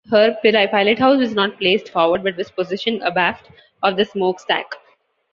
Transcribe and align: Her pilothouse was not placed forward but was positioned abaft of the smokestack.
Her 0.09 0.35
pilothouse 0.41 1.19
was 1.19 1.35
not 1.35 1.59
placed 1.59 1.89
forward 1.89 2.23
but 2.23 2.35
was 2.35 2.49
positioned 2.49 3.03
abaft 3.03 3.51
of 3.83 3.97
the 3.97 4.03
smokestack. 4.05 4.73